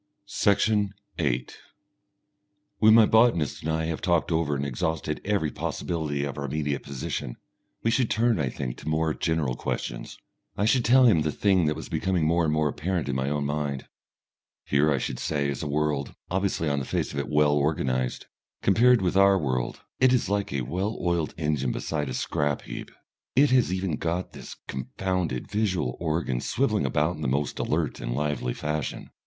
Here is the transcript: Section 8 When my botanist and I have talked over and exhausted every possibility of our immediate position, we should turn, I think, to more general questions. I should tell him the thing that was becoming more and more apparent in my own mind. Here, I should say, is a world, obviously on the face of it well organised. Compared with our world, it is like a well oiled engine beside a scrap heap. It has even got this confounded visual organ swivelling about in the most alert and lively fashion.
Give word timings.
Section 0.25 0.95
8 1.19 1.59
When 2.79 2.95
my 2.95 3.05
botanist 3.05 3.61
and 3.61 3.71
I 3.71 3.85
have 3.85 4.01
talked 4.01 4.31
over 4.31 4.55
and 4.55 4.65
exhausted 4.65 5.21
every 5.23 5.51
possibility 5.51 6.23
of 6.23 6.39
our 6.39 6.45
immediate 6.45 6.81
position, 6.81 7.37
we 7.83 7.91
should 7.91 8.09
turn, 8.09 8.39
I 8.39 8.49
think, 8.49 8.77
to 8.77 8.89
more 8.89 9.13
general 9.13 9.53
questions. 9.55 10.17
I 10.57 10.65
should 10.65 10.83
tell 10.83 11.05
him 11.05 11.21
the 11.21 11.31
thing 11.31 11.65
that 11.67 11.75
was 11.75 11.87
becoming 11.87 12.25
more 12.25 12.45
and 12.45 12.51
more 12.51 12.67
apparent 12.67 13.09
in 13.09 13.15
my 13.15 13.29
own 13.29 13.45
mind. 13.45 13.87
Here, 14.65 14.89
I 14.91 14.97
should 14.97 15.19
say, 15.19 15.47
is 15.47 15.61
a 15.61 15.67
world, 15.67 16.15
obviously 16.31 16.67
on 16.67 16.79
the 16.79 16.85
face 16.85 17.13
of 17.13 17.19
it 17.19 17.29
well 17.29 17.53
organised. 17.55 18.25
Compared 18.63 19.03
with 19.03 19.15
our 19.15 19.37
world, 19.37 19.81
it 19.99 20.11
is 20.11 20.29
like 20.29 20.51
a 20.51 20.61
well 20.61 20.97
oiled 20.99 21.35
engine 21.37 21.71
beside 21.71 22.09
a 22.09 22.15
scrap 22.15 22.63
heap. 22.63 22.89
It 23.35 23.51
has 23.51 23.71
even 23.71 23.97
got 23.97 24.33
this 24.33 24.55
confounded 24.67 25.47
visual 25.51 25.95
organ 25.99 26.39
swivelling 26.39 26.87
about 26.87 27.17
in 27.17 27.21
the 27.21 27.27
most 27.27 27.59
alert 27.59 27.99
and 27.99 28.15
lively 28.15 28.55
fashion. 28.55 29.11